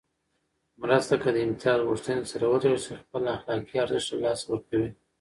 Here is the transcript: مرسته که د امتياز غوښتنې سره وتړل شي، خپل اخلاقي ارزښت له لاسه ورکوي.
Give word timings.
مرسته 0.81 1.15
که 1.23 1.29
د 1.31 1.37
امتياز 1.45 1.79
غوښتنې 1.89 2.23
سره 2.31 2.45
وتړل 2.47 2.79
شي، 2.85 2.93
خپل 3.03 3.21
اخلاقي 3.35 3.75
ارزښت 3.85 4.09
له 4.11 4.17
لاسه 4.25 4.43
ورکوي. 4.47 4.89